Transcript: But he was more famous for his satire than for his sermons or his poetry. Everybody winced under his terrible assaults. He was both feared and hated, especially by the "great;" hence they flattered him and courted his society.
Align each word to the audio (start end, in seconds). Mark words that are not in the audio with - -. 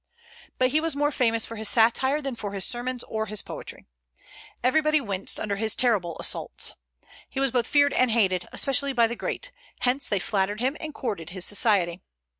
But 0.57 0.69
he 0.71 0.81
was 0.81 0.95
more 0.95 1.11
famous 1.11 1.45
for 1.45 1.57
his 1.57 1.69
satire 1.69 2.21
than 2.23 2.35
for 2.35 2.53
his 2.53 2.65
sermons 2.65 3.03
or 3.03 3.27
his 3.27 3.43
poetry. 3.43 3.85
Everybody 4.63 4.99
winced 4.99 5.39
under 5.39 5.57
his 5.57 5.75
terrible 5.75 6.17
assaults. 6.19 6.73
He 7.29 7.39
was 7.39 7.51
both 7.51 7.67
feared 7.67 7.93
and 7.93 8.09
hated, 8.09 8.47
especially 8.51 8.93
by 8.93 9.05
the 9.05 9.15
"great;" 9.15 9.51
hence 9.81 10.07
they 10.09 10.17
flattered 10.17 10.59
him 10.59 10.75
and 10.79 10.91
courted 10.95 11.29
his 11.29 11.45
society. 11.45 12.01